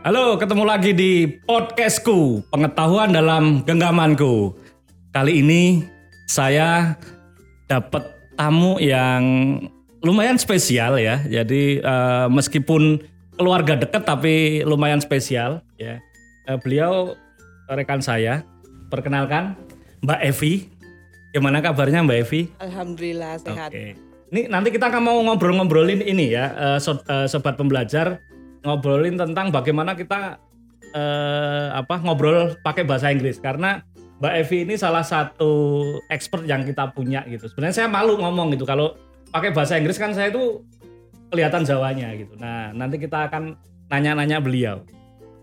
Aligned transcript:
Halo, 0.00 0.40
ketemu 0.40 0.64
lagi 0.64 0.96
di 0.96 1.28
podcastku, 1.44 2.40
pengetahuan 2.48 3.12
dalam 3.12 3.60
genggamanku. 3.68 4.56
Kali 5.12 5.44
ini 5.44 5.84
saya 6.24 6.96
dapat 7.68 8.08
tamu 8.32 8.80
yang 8.80 9.22
lumayan 10.00 10.40
spesial 10.40 10.96
ya. 10.96 11.20
Jadi 11.28 11.84
eh, 11.84 12.26
meskipun 12.32 13.04
keluarga 13.36 13.76
dekat 13.76 14.08
tapi 14.08 14.64
lumayan 14.64 15.04
spesial 15.04 15.60
ya. 15.76 16.00
Eh, 16.48 16.56
beliau 16.64 17.12
rekan 17.68 18.00
saya. 18.00 18.40
Perkenalkan 18.88 19.54
Mbak 20.00 20.20
Evi. 20.26 20.64
Gimana 21.36 21.60
kabarnya 21.60 22.00
Mbak 22.02 22.18
Evi? 22.24 22.48
Alhamdulillah 22.58 23.36
sehat. 23.38 23.70
Oke. 23.70 24.09
Ini 24.30 24.46
nanti 24.46 24.70
kita 24.70 24.86
akan 24.94 25.02
mau 25.02 25.18
ngobrol-ngobrolin 25.26 26.06
ini 26.06 26.30
ya, 26.38 26.54
eh, 26.54 26.78
so- 26.78 27.02
eh, 27.02 27.26
sobat 27.26 27.58
pembelajar, 27.58 28.22
ngobrolin 28.62 29.18
tentang 29.18 29.50
bagaimana 29.50 29.98
kita 29.98 30.38
eh, 30.90 31.68
apa 31.70 32.02
ngobrol 32.02 32.58
pakai 32.66 32.82
bahasa 32.82 33.14
Inggris 33.14 33.38
karena 33.38 33.78
Mbak 34.18 34.34
Evi 34.42 34.58
ini 34.66 34.74
salah 34.74 35.06
satu 35.06 35.86
expert 36.10 36.42
yang 36.50 36.66
kita 36.66 36.90
punya 36.90 37.22
gitu. 37.30 37.46
Sebenarnya 37.46 37.86
saya 37.86 37.88
malu 37.88 38.18
ngomong 38.18 38.58
gitu 38.58 38.66
kalau 38.66 38.98
pakai 39.30 39.54
bahasa 39.54 39.78
Inggris 39.78 39.94
kan 40.02 40.10
saya 40.10 40.34
itu 40.34 40.66
kelihatan 41.30 41.62
Jawanya 41.62 42.10
gitu. 42.18 42.34
Nah 42.34 42.74
nanti 42.74 42.98
kita 42.98 43.30
akan 43.30 43.54
nanya-nanya 43.86 44.42
beliau. 44.42 44.82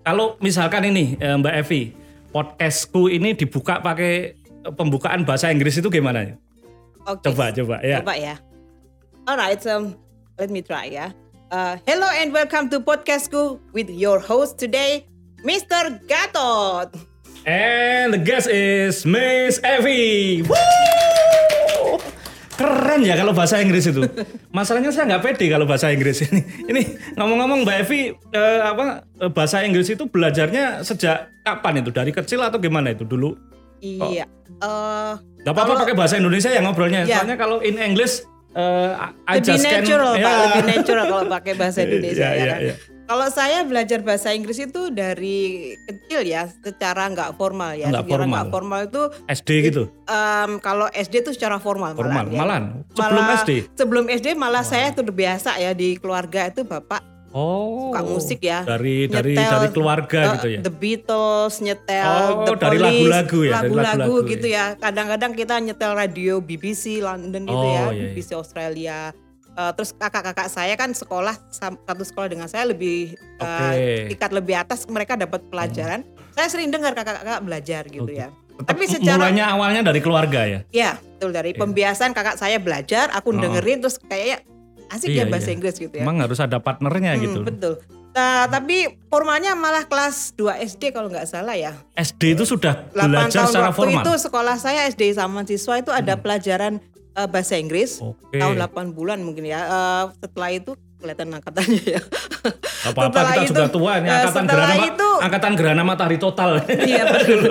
Kalau 0.03 0.35
misalkan 0.43 0.83
ini 0.91 1.15
Mbak 1.15 1.55
Evi, 1.63 1.95
podcastku 2.35 3.07
ini 3.07 3.31
dibuka 3.31 3.79
pakai 3.79 4.35
pembukaan 4.75 5.23
bahasa 5.23 5.47
Inggris 5.47 5.79
itu 5.79 5.87
gimana 5.87 6.27
ya? 6.27 6.35
Oke. 7.07 7.23
Coba 7.23 7.55
coba 7.55 7.79
ya. 7.79 8.03
Coba 8.03 8.13
ya. 8.19 8.35
Alright, 9.27 9.59
um, 9.67 9.99
let 10.39 10.47
me 10.47 10.63
try 10.63 10.87
ya. 10.87 11.11
Uh, 11.51 11.75
hello 11.83 12.07
and 12.15 12.31
welcome 12.31 12.71
to 12.71 12.79
podcastku 12.79 13.59
with 13.75 13.91
your 13.91 14.23
host 14.23 14.55
today, 14.55 15.03
Mr. 15.43 15.99
Gatot. 16.07 16.95
And 17.43 18.15
the 18.15 18.23
guest 18.23 18.47
is 18.47 19.03
Miss 19.03 19.59
Evie. 19.67 20.47
Woo! 20.47 21.99
Keren 22.55 23.03
ya 23.03 23.19
kalau 23.19 23.35
bahasa 23.35 23.59
Inggris 23.59 23.91
itu. 23.91 24.07
Masalahnya 24.55 24.95
saya 24.95 25.11
nggak 25.11 25.23
pede 25.27 25.51
kalau 25.51 25.67
bahasa 25.67 25.91
Inggris 25.91 26.23
ini. 26.23 26.47
Ini 26.71 26.81
ngomong-ngomong 27.19 27.67
Mbak 27.67 27.77
Evi, 27.83 28.15
eh, 28.31 28.59
apa 28.63 29.03
eh, 29.11 29.27
bahasa 29.27 29.59
Inggris 29.67 29.91
itu 29.91 30.07
belajarnya 30.07 30.87
sejak 30.87 31.43
kapan 31.43 31.83
itu? 31.83 31.91
Dari 31.91 32.15
kecil 32.15 32.47
atau 32.47 32.63
gimana 32.63 32.95
itu 32.95 33.03
dulu? 33.03 33.35
Iya. 33.83 34.23
Uh, 34.63 35.19
Gak 35.43 35.51
apa-apa 35.51 35.83
pakai 35.83 35.95
bahasa 35.99 36.15
Indonesia 36.15 36.47
ya 36.47 36.63
ngobrolnya. 36.63 37.03
Ya. 37.03 37.19
Soalnya 37.19 37.35
kalau 37.35 37.59
in 37.59 37.75
English, 37.75 38.23
eh, 38.57 38.91
I 39.23 39.37
lebih 39.37 39.45
just 39.45 39.63
can- 39.63 39.75
natural, 39.79 40.11
Pak. 40.11 40.25
Ya. 40.25 40.33
Lebih 40.43 40.63
natural 40.71 41.03
kalau 41.05 41.23
pakai 41.29 41.53
bahasa 41.53 41.79
Indonesia 41.85 42.27
Iya, 42.27 42.33
ya 42.35 42.45
kan. 42.47 42.61
iya. 42.61 42.75
Kalau 43.07 43.27
saya 43.29 43.63
belajar 43.63 44.03
bahasa 44.03 44.35
Inggris 44.35 44.59
itu 44.59 44.91
dari 44.91 45.37
kecil 45.81 46.27
ya, 46.27 46.43
secara 46.51 47.07
nggak 47.07 47.39
formal 47.39 47.71
ya. 47.71 47.87
Nggak 47.87 48.03
formal. 48.05 48.27
nggak 48.27 48.47
formal 48.49 48.79
itu 48.83 49.01
SD 49.29 49.49
gitu. 49.63 49.83
um, 50.05 50.59
kalau 50.59 50.91
SD 50.91 51.21
itu 51.21 51.31
secara 51.31 51.55
formal, 51.57 51.95
Formal, 51.95 52.27
malahan, 52.27 52.63
ya. 52.83 52.83
Sebelum 52.93 53.23
Malah- 53.23 53.39
SD. 53.39 53.51
Sebelum 53.73 54.05
SD 54.09 54.27
malah 54.33 54.59
saya 54.61 54.91
tuh 54.91 55.07
udah 55.07 55.15
biasa 55.15 55.55
ya 55.55 55.71
di 55.71 55.95
keluarga 55.95 56.51
itu 56.51 56.65
bapak 56.65 56.99
Oh. 57.35 57.91
suka 57.91 58.01
musik 58.03 58.39
ya. 58.39 58.63
Dari 58.63 59.05
dari 59.11 59.35
Nyetel, 59.35 59.51
dari 59.51 59.67
keluarga 59.75 60.19
eh, 60.19 60.31
gitu 60.39 60.47
ya. 60.47 60.59
The 60.63 60.73
Beatles 60.73 61.55
nyetel, 61.59 62.07
Oh, 62.07 62.45
The 62.47 62.53
dari 62.55 62.77
lagu-lagu 62.79 63.39
ya, 63.43 63.51
dari 63.59 63.71
lagu-lagu 63.71 63.99
lagu-lagu 63.99 64.15
gitu 64.31 64.47
ya. 64.47 64.65
Kadang-kadang 64.79 65.31
kita 65.35 65.55
nyetel 65.59 65.91
radio 65.93 66.33
BBC 66.39 67.03
London 67.03 67.43
gitu 67.43 67.57
Oh, 67.57 67.67
ya, 67.67 67.83
iya, 67.91 67.91
iya. 67.91 68.03
BBC 68.15 68.29
Australia. 68.33 68.99
Eh, 69.57 69.71
terus 69.73 69.89
kakak-kakak 69.91 70.47
saya 70.47 70.77
kan 70.77 70.93
sekolah 70.93 71.33
satu 71.49 72.03
sekolah 72.05 72.29
dengan 72.29 72.45
saya 72.45 72.69
lebih 72.69 73.17
eh, 73.17 73.43
Oke. 73.43 74.13
tingkat 74.13 74.31
lebih 74.31 74.55
atas 74.55 74.85
mereka 74.85 75.17
dapat 75.17 75.41
pelajaran. 75.49 76.05
Saya 76.37 76.47
sering 76.47 76.69
dengar 76.69 76.93
kakak-kakak 76.93 77.41
belajar 77.41 77.83
gitu 77.89 78.05
Oke. 78.05 78.21
ya. 78.21 78.29
Tetap 78.57 78.73
Tapi 78.73 78.83
secara 78.89 79.17
mulanya 79.21 79.45
awalnya 79.53 79.81
dari 79.85 80.01
keluarga 80.01 80.41
ya. 80.45 80.59
Ya, 80.69 80.91
betul 80.97 81.29
dari 81.29 81.53
Iya. 81.53 81.61
pembiasan 81.61 82.09
kakak 82.13 82.41
saya 82.41 82.57
belajar, 82.57 83.09
aku 83.13 83.33
Oh. 83.33 83.37
dengerin 83.37 83.81
terus 83.85 83.97
kayaknya 84.01 84.41
asik 84.87 85.09
Iya, 85.09 85.23
ya 85.23 85.25
bahasa 85.27 85.49
iya. 85.49 85.55
Inggris 85.55 85.75
gitu 85.75 85.93
ya. 85.93 86.03
Emang 86.03 86.17
harus 86.19 86.37
ada 86.37 86.57
partnernya 86.57 87.11
Hmm, 87.13 87.21
gitu. 87.21 87.39
Betul. 87.43 87.73
Nah, 88.11 88.49
tapi 88.49 88.77
formalnya 89.07 89.53
malah 89.53 89.85
kelas 89.85 90.33
2 90.33 90.57
SD 90.57 90.89
kalau 90.89 91.05
nggak 91.05 91.29
salah 91.29 91.53
ya. 91.53 91.77
SD 91.93 92.33
itu 92.33 92.43
sudah 92.43 92.89
8 92.89 93.05
belajar 93.05 93.29
tahun 93.29 93.49
secara 93.51 93.65
waktu 93.67 93.77
formal. 93.77 93.93
Hmm. 93.93 94.03
itu 94.03 94.13
sekolah 94.17 94.55
saya 94.57 94.79
SD 94.87 95.03
sama 95.13 95.45
siswa 95.45 95.77
itu 95.77 95.91
ada 95.93 96.17
pelajaran 96.17 96.81
eh, 97.13 97.27
bahasa 97.27 97.55
Inggris. 97.55 98.01
Oke. 98.01 98.37
Tahun 98.37 98.57
8 98.57 98.91
bulan 98.91 99.21
mungkin 99.21 99.45
ya. 99.45 99.61
Eh, 99.61 100.03
setelah 100.17 100.49
itu 100.49 100.73
kelihatan 100.97 101.29
angkatannya 101.31 101.83
ya. 101.87 102.01
Apa-apa 102.87 103.11
Setelah 103.11 103.29
kita 103.29 103.43
itu, 103.43 103.49
juga 103.51 103.65
tua 103.67 103.91
nih 103.97 104.07
eh, 104.07 104.15
angkatan 104.17 104.43
gerhana 104.45 104.75
itu- 104.83 105.17
angkatan 105.17 105.51
gerhana 105.53 105.83
matahari 105.83 106.17
total. 106.17 106.49
Iya 106.65 107.03
betul. 107.13 107.41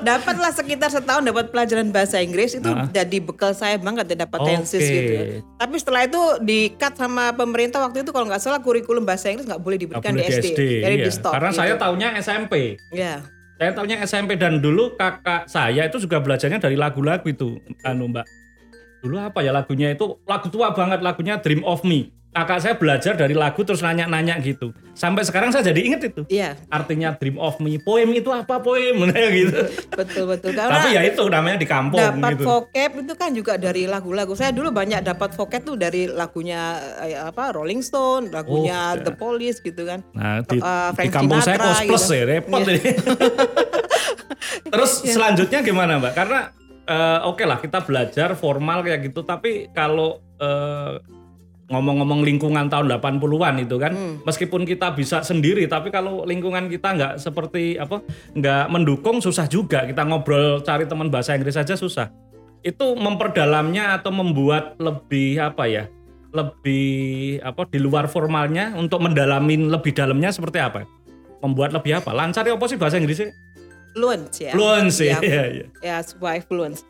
Dapatlah 0.00 0.52
sekitar 0.52 0.88
setahun 0.88 1.22
dapat 1.22 1.48
pelajaran 1.48 1.90
bahasa 1.90 2.18
Inggris 2.18 2.54
itu 2.54 2.66
Ah. 2.66 2.86
jadi 2.88 3.18
bekal 3.18 3.52
saya 3.52 3.76
banget 3.76 4.10
ya 4.10 4.22
dapat 4.22 4.38
tensis 4.42 4.78
Oke. 4.78 4.90
gitu. 4.92 5.12
ya. 5.12 5.24
Tapi 5.56 5.76
setelah 5.76 6.02
itu 6.04 6.22
di-cut 6.40 6.94
sama 6.94 7.30
pemerintah 7.32 7.78
waktu 7.80 8.02
itu 8.02 8.10
kalau 8.10 8.26
nggak 8.26 8.38
salah 8.38 8.58
kurikulum 8.58 9.02
bahasa 9.02 9.28
Inggris 9.28 9.46
nggak 9.46 9.60
boleh 9.60 9.76
diberikan 9.76 10.10
boleh 10.10 10.26
di 10.26 10.32
SD. 10.32 10.60
Jadi 10.82 10.96
iya. 10.96 11.06
di 11.06 11.12
stop. 11.12 11.32
Karena 11.32 11.50
gitu. 11.50 11.60
saya 11.60 11.74
taunya 11.76 12.08
SMP. 12.16 12.54
Ya. 12.90 13.22
Saya 13.56 13.70
taunya 13.72 13.96
SMP 14.02 14.34
dan 14.34 14.60
dulu 14.60 14.92
kakak 14.94 15.46
saya 15.46 15.86
itu 15.86 15.96
juga 15.98 16.20
belajarnya 16.20 16.58
dari 16.58 16.76
lagu-lagu 16.76 17.24
itu, 17.24 17.56
anu 17.80 18.04
Mbak. 18.06 18.26
Dulu 19.00 19.16
apa 19.16 19.40
ya 19.40 19.48
lagunya 19.48 19.88
itu 19.88 20.20
lagu 20.22 20.50
tua 20.50 20.70
banget 20.70 21.00
lagunya 21.00 21.38
Dream 21.38 21.62
of 21.62 21.80
Me. 21.80 22.12
Kakak 22.36 22.60
saya 22.60 22.74
belajar 22.76 23.16
dari 23.16 23.32
lagu 23.32 23.64
terus 23.64 23.80
nanya-nanya 23.80 24.36
gitu. 24.44 24.68
Sampai 24.92 25.24
sekarang 25.24 25.56
saya 25.56 25.72
jadi 25.72 25.80
inget 25.80 26.12
itu. 26.12 26.28
Iya, 26.28 26.52
Artinya 26.68 27.16
Dream 27.16 27.40
of 27.40 27.56
Me. 27.64 27.80
Poem 27.80 28.12
itu 28.12 28.28
apa 28.28 28.60
poem? 28.60 28.92
gitu. 29.40 29.56
betul 29.96 30.28
betul. 30.28 30.52
Karena 30.52 30.84
Tapi 30.84 30.88
ya 30.92 31.02
itu 31.08 31.24
namanya 31.24 31.56
di 31.56 31.64
kampung 31.64 31.96
dapat 31.96 32.36
gitu. 32.36 32.44
vocab 32.44 32.90
itu 32.92 33.14
kan 33.16 33.32
juga 33.32 33.56
dari 33.56 33.88
lagu-lagu. 33.88 34.36
Saya 34.36 34.52
dulu 34.52 34.68
banyak 34.68 35.00
dapat 35.00 35.32
vocab 35.32 35.64
tuh 35.64 35.80
dari 35.80 36.12
lagunya 36.12 36.76
eh, 37.00 37.16
apa 37.16 37.56
Rolling 37.56 37.80
Stone, 37.80 38.28
lagunya 38.28 38.92
Oh, 38.92 39.00
ya. 39.00 39.04
The 39.08 39.12
Police 39.16 39.64
gitu 39.64 39.88
kan. 39.88 40.04
Nah, 40.12 40.44
di, 40.44 40.60
Eh, 40.60 40.90
di 40.92 41.08
kampung 41.08 41.40
saya 41.40 41.56
Sinatra 41.56 41.72
kos 41.72 41.88
plus 41.88 42.04
gitu. 42.04 42.12
ya, 42.12 42.24
repot 42.28 42.60
Iya. 42.60 42.92
Terus 44.72 44.92
selanjutnya 45.02 45.60
gimana 45.62 45.96
Mbak? 45.96 46.12
Karena 46.12 46.40
eh, 46.84 47.18
oke 47.24 47.48
lah 47.48 47.58
kita 47.58 47.80
belajar 47.80 48.36
formal 48.36 48.84
kayak 48.84 49.08
gitu, 49.08 49.24
tapi 49.24 49.72
kalau 49.72 50.20
eh, 50.36 51.00
ngomong-ngomong 51.66 52.22
lingkungan 52.22 52.70
tahun 52.70 52.86
80-an 52.94 53.58
itu 53.58 53.76
kan, 53.76 53.92
Hmm. 53.92 54.14
meskipun 54.22 54.62
kita 54.62 54.94
bisa 54.94 55.20
sendiri, 55.20 55.66
tapi 55.66 55.90
kalau 55.90 56.22
lingkungan 56.22 56.70
kita 56.70 56.94
nggak 56.94 57.12
seperti 57.18 57.74
apa, 57.74 58.02
nggak 58.32 58.70
mendukung 58.70 59.18
susah 59.18 59.46
juga. 59.46 59.82
Kita 59.82 60.06
ngobrol 60.06 60.62
cari 60.62 60.86
teman 60.86 61.10
bahasa 61.10 61.34
Inggris 61.34 61.58
saja 61.58 61.74
susah. 61.74 62.14
Itu 62.62 62.94
memperdalamnya 62.94 63.94
atau 63.94 64.10
membuat 64.10 64.78
lebih 64.78 65.38
apa 65.38 65.66
ya? 65.66 65.84
lebih 66.36 67.40
apa 67.40 67.64
di 67.64 67.80
luar 67.80 68.12
formalnya 68.12 68.76
untuk 68.76 69.00
mendalamin 69.00 69.72
lebih 69.72 69.96
dalamnya 69.96 70.28
seperti 70.28 70.60
apa? 70.60 70.84
Membuat 71.40 71.72
lebih 71.72 71.96
apa? 71.96 72.12
Lancar 72.12 72.44
ya 72.44 72.52
apa 72.52 72.66
sih 72.68 72.76
bahasa 72.76 73.00
Inggrisnya? 73.00 73.32
Fluent 73.96 74.28
ya. 74.36 74.52
Fluent 74.52 74.90
sih. 74.92 75.08
Ya, 75.08 75.18
Iya, 75.24 75.44
iya. 75.48 75.66
ya 75.80 75.96
supaya 76.04 76.36
fluent. 76.44 76.84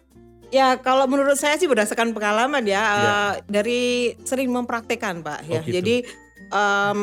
Ya 0.49 0.79
kalau 0.79 1.11
menurut 1.11 1.35
saya 1.35 1.59
sih 1.59 1.67
berdasarkan 1.67 2.15
pengalaman 2.15 2.63
ya 2.63 2.83
eh, 2.83 3.33
dari 3.51 3.83
sering 4.23 4.47
mempraktekkan 4.51 5.21
pak 5.21 5.43
ya. 5.45 5.59
Oh, 5.59 5.63
gitu. 5.67 5.75
Jadi 5.83 5.97
em, 6.51 7.01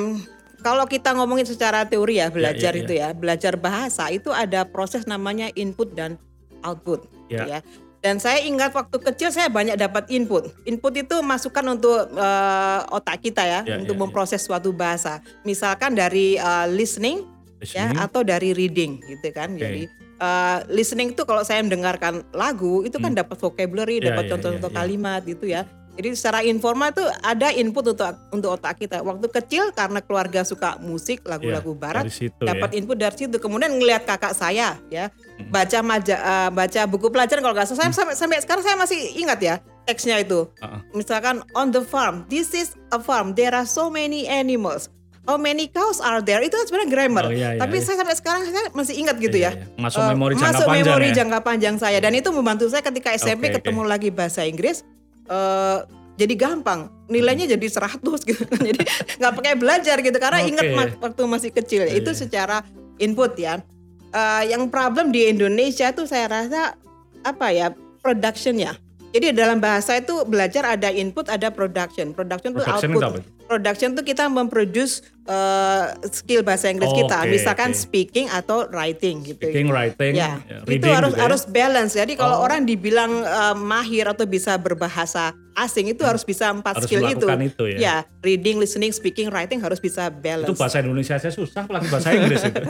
kalau 0.63 0.87
kita 0.87 1.11
ngomongin 1.11 1.43
secara 1.43 1.83
teori 1.83 2.23
ya 2.23 2.31
belajar 2.31 2.71
iya, 2.71 2.81
itu 2.87 2.93
ya 2.95 3.09
belajar 3.11 3.59
bahasa 3.59 4.07
itu 4.07 4.31
ada 4.31 4.63
proses 4.63 5.03
namanya 5.03 5.51
input 5.53 5.91
dan 5.91 6.15
output 6.63 7.03
Ya. 7.27 7.43
ya. 7.47 7.59
Dan 7.99 8.19
saya 8.19 8.43
ingat 8.43 8.75
waktu 8.75 8.99
kecil 8.99 9.31
saya 9.31 9.47
banyak 9.47 9.79
dapat 9.79 10.11
input. 10.11 10.51
Input 10.67 10.91
itu 10.93 11.23
masukan 11.23 11.63
untuk 11.71 12.11
eh, 12.11 12.79
otak 12.91 13.23
kita 13.23 13.43
ya, 13.43 13.59
Ya, 13.63 13.79
untuk 13.79 13.95
ya, 13.95 13.99
ya. 13.99 14.03
memproses 14.07 14.43
suatu 14.43 14.72
bahasa. 14.72 15.19
Misalkan 15.43 15.96
dari 15.96 16.35
eh, 16.35 16.67
listening 16.72 17.23
ya 17.63 17.87
Listening. 17.91 18.03
atau 18.03 18.22
dari 18.23 18.51
reading 18.51 18.99
gitu 19.07 19.28
kan. 19.31 19.55
Oke. 19.55 19.63
Jadi 19.63 19.81
uh, 20.23 20.58
listening 20.72 21.11
itu 21.11 21.28
kalau 21.28 21.43
saya 21.43 21.59
mendengarkan 21.59 22.23
lagu 22.31 22.87
itu 22.87 22.96
kan 22.96 23.11
dapat 23.11 23.35
vocabulary, 23.35 23.99
Ya, 23.99 24.16
dapat 24.16 24.23
ya, 24.25 24.29
contoh-contoh 24.35 24.72
ya, 24.72 24.75
ya. 24.75 24.79
kalimat 24.79 25.22
gitu 25.28 25.46
ya. 25.52 25.61
Jadi 25.93 26.09
secara 26.17 26.41
informal 26.41 26.90
itu 26.90 27.05
ada 27.22 27.53
input 27.53 27.85
untuk 27.93 28.17
untuk 28.34 28.49
otak 28.58 28.81
kita. 28.81 29.05
Waktu 29.05 29.29
kecil 29.29 29.70
karena 29.78 30.02
keluarga 30.02 30.41
suka 30.41 30.81
musik, 30.81 31.22
lagu-lagu 31.22 31.70
Ya, 31.70 31.78
barat, 31.78 32.03
situ 32.09 32.41
dapat 32.41 32.73
ya. 32.73 32.75
input 32.81 32.97
dari 32.97 33.14
situ. 33.14 33.37
Kemudian 33.37 33.70
ngelihat 33.78 34.09
kakak 34.09 34.34
saya 34.34 34.81
ya, 34.90 35.14
Hmm. 35.37 35.53
baca 35.53 35.79
maja, 35.85 36.16
uh, 36.17 36.49
baca 36.49 36.81
buku 36.90 37.14
pelajaran 37.14 37.46
kalau 37.46 37.53
nggak 37.53 37.70
salah. 37.70 37.90
Saya 37.90 37.93
sampai, 37.93 38.16
sampai 38.17 38.37
sekarang 38.41 38.64
saya 38.66 38.73
masih 38.73 38.97
ingat 39.22 39.37
ya 39.37 39.55
teksnya 39.85 40.17
itu. 40.17 40.49
Heeh. 40.66 40.79
Misalkan 40.97 41.46
on 41.53 41.70
the 41.70 41.85
farm, 41.85 42.25
this 42.25 42.58
is 42.58 42.73
a 42.90 42.97
farm, 42.97 43.37
there 43.37 43.53
are 43.53 43.70
so 43.70 43.93
many 43.93 44.25
animals. 44.25 44.90
How 45.23 45.40
many 45.40 45.72
cows 45.72 46.03
are 46.03 46.20
there? 46.20 46.43
Itu 46.43 46.59
kan 46.59 46.66
sebenarnya 46.67 46.91
grammar. 46.91 47.23
Oh, 47.25 47.31
iya, 47.31 47.55
iya, 47.55 47.59
Tapi 47.59 47.79
iya. 47.79 47.84
saya 47.84 47.96
sampai 48.03 48.16
sekarang 48.16 48.41
saya 48.43 48.67
masih 48.72 48.96
ingat 48.99 49.16
gitu 49.17 49.37
Iya, 49.37 49.49
ya. 49.49 49.52
iya. 49.55 49.79
Masuk 49.79 49.99
Eh, 49.99 50.08
memori 50.11 50.34
jangka 50.35 50.52
masuk 50.52 50.67
panjang 50.67 50.84
memori 50.85 51.08
ya? 51.08 51.16
jangka 51.16 51.40
panjang 51.40 51.75
saya 51.79 51.97
dan 51.97 52.11
itu 52.11 52.29
membantu 52.29 52.66
saya 52.67 52.84
ketika 52.84 53.09
SMP 53.14 53.43
Oke, 53.47 53.64
ketemu 53.64 53.81
lagi 53.84 54.09
bahasa 54.11 54.43
Inggris. 54.43 54.84
eh, 55.23 55.79
jadi 56.14 56.34
gampang 56.35 56.91
nilainya 57.08 57.49
jadi 57.49 57.66
100 57.66 58.03
gitu 58.22 58.43
jadi 58.70 58.84
nggak 59.17 59.34
pakai 59.34 59.53
belajar 59.55 59.97
gitu 59.97 60.17
karena 60.20 60.43
Oke. 60.43 60.49
ingat 60.52 60.66
waktu 60.99 61.22
masih 61.25 61.49
kecil 61.49 61.87
Iya, 61.87 61.97
itu 61.97 62.11
iya. 62.11 62.20
secara 62.20 62.58
input 62.97 63.34
ya 63.35 63.64
Eh, 64.11 64.43
yang 64.46 64.70
problem 64.70 65.09
di 65.09 65.25
Indonesia 65.25 65.90
tuh 65.90 66.05
saya 66.05 66.29
rasa 66.29 66.78
apa 67.23 67.49
ya 67.49 67.73
productionnya 67.97 68.78
jadi 69.13 69.29
dalam 69.31 69.57
bahasa 69.57 69.95
itu 69.95 70.25
belajar 70.25 70.65
ada 70.67 70.89
input 70.89 71.29
ada 71.29 71.47
production 71.47 72.11
production, 72.11 72.51
Production 72.51 72.89
itu 72.89 72.99
output 72.99 73.21
apa? 73.21 73.41
production 73.43 73.89
tuh 73.93 74.01
kita 74.01 74.25
memproduce 74.25 75.05
eh, 75.23 75.83
skill 76.09 76.41
bahasa 76.41 76.67
Inggris 76.67 76.89
kita 76.89 77.17
Oke, 77.21 77.29
misalkan 77.29 77.69
oke. 77.69 77.77
speaking 77.77 78.25
atau 78.27 78.65
writing 78.67 79.21
gitu 79.21 79.45
Speaking, 79.45 79.69
writing, 79.69 80.13
Ya, 80.13 80.41
ya, 80.41 80.57
itu 80.63 80.81
reading 80.81 80.89
harus 80.91 81.11
juga 81.11 81.19
ya. 81.19 81.23
harus 81.23 81.41
balance. 81.45 81.91
Jadi 81.93 82.13
kalau 82.13 82.41
Oh. 82.41 82.45
orang 82.45 82.63
dibilang 82.63 83.11
eh, 83.21 83.55
mahir 83.55 84.05
atau 84.05 84.25
bisa 84.25 84.57
berbahasa 84.57 85.31
asing 85.53 85.85
itu 85.87 86.01
harus 86.01 86.25
bisa 86.25 86.49
empat 86.49 86.81
Harus 86.81 86.89
skill 86.89 87.05
itu. 87.05 87.27
itu 87.29 87.63
ya. 87.77 88.01
reading, 88.19 88.57
listening, 88.57 88.89
speaking, 88.89 89.29
writing 89.29 89.61
harus 89.61 89.77
bisa 89.77 90.09
balance. 90.09 90.49
Itu 90.49 90.57
bahasa 90.57 90.81
Indonesia 90.81 91.15
saya 91.15 91.29
susah, 91.29 91.63
apalagi 91.63 91.87
bahasa 91.87 92.09
Inggris 92.09 92.41
itu. 92.41 92.61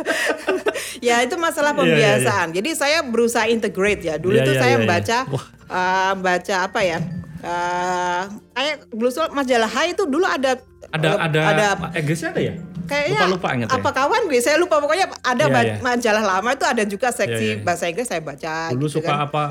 ya 1.08 1.24
itu 1.24 1.36
masalah 1.38 1.72
Iya, 1.72 1.80
iya, 1.80 1.88
pembiasaan. 1.88 2.48
Jadi 2.52 2.70
saya 2.74 3.00
berusaha 3.02 3.46
integrate 3.48 4.04
ya. 4.04 4.16
Dulu 4.18 4.36
Iya, 4.36 4.44
itu 4.44 4.52
iya, 4.52 4.60
saya 4.60 4.68
iya, 4.68 4.76
iya. 4.76 4.82
membaca 4.84 5.18
Wah. 5.32 5.46
Eh, 5.74 6.14
baca 6.16 6.56
apa 6.64 6.80
ya? 6.82 7.00
eh, 7.42 8.22
kayak 8.54 8.76
dulu 8.88 9.10
majalah 9.32 9.68
Hai 9.68 9.92
itu 9.92 10.04
dulu 10.06 10.24
ada 10.24 10.56
Ada 10.90 11.08
ada, 11.20 11.40
ada 11.44 11.66
Inggrisnya 11.94 12.32
ada 12.32 12.42
ya? 12.44 12.56
kayaknya 12.84 13.20
lupa 13.26 13.34
lupa 13.34 13.50
ingat 13.50 13.68
ya. 13.68 13.76
apa 13.76 13.90
kawan 13.92 14.22
gue 14.28 14.40
saya 14.40 14.58
lupa 14.58 14.76
pokoknya 14.78 15.08
ada 15.18 15.44
Iya, 15.46 15.50
ba- 15.50 15.64
iya. 15.66 15.76
majalah 15.80 16.20
lama 16.22 16.50
itu 16.52 16.66
ada 16.66 16.84
juga 16.84 17.08
seksi 17.10 17.32
Iya, 17.32 17.40
iya, 17.40 17.56
iya. 17.56 17.64
bahasa 17.64 17.84
Inggris 17.88 18.06
saya 18.06 18.20
baca 18.20 18.54
Dulu 18.70 18.86
gitu 18.86 18.96
suka 19.00 19.08
kan. 19.10 19.18
apa 19.24 19.44